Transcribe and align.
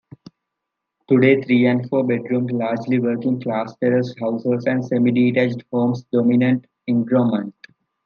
Today 1.09 1.43
three 1.43 1.67
and 1.67 1.87
four-bedroomed, 1.87 2.49
largely 2.53 2.97
working 2.97 3.39
class 3.39 3.75
terraced 3.83 4.19
houses 4.19 4.65
and 4.65 4.83
semi-detached 4.83 5.63
homes 5.71 6.05
dominate 6.11 6.65
Egremont. 6.87 7.53